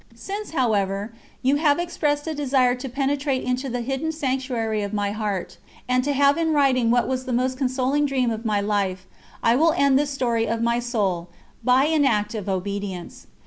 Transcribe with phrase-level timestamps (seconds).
[0.15, 1.13] Since, however,
[1.43, 6.03] you have expressed a desire to penetrate into the hidden sanctuary of my heart, and
[6.03, 9.05] to have in writing what was the most consoling dream of my life,
[9.43, 11.29] I will end this story of my soul,
[11.63, 13.27] by an act of obedience.